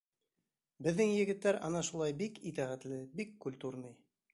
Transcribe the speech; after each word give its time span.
Беҙҙең 0.87 1.11
егеттәр 1.17 1.61
ана 1.69 1.85
шулай 1.91 2.19
бик 2.25 2.43
итәғәтле, 2.53 3.03
бик 3.21 3.41
культурный. 3.47 4.01